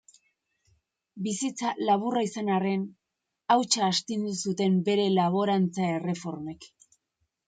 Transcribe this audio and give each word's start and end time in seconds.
Bizitza 1.25 1.73
laburra 1.89 2.23
izan 2.27 2.49
arren, 2.55 2.85
hautsa 3.55 3.83
astindu 3.89 4.33
zuten 4.47 4.79
bere 4.87 5.05
laborantza-erreformek. 5.21 6.67